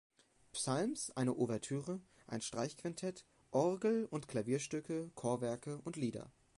[0.51, 6.31] Psalms, eine Ouvertüre, ein Streichquintett, Orgel- und Klavierstücke, Chorwerke und Lieder.